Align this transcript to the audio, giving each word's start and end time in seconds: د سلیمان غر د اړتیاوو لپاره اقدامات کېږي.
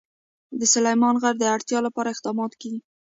د 0.59 0.61
سلیمان 0.73 1.15
غر 1.21 1.35
د 1.39 1.43
اړتیاوو 1.55 1.85
لپاره 1.87 2.11
اقدامات 2.15 2.51
کېږي. 2.61 2.79